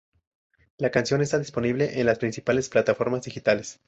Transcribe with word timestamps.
La 0.79 0.89
canción 0.89 1.21
está 1.21 1.37
disponible 1.37 1.99
en 1.99 2.07
las 2.07 2.17
principales 2.17 2.69
plataformas 2.69 3.21
digitales. 3.21 3.79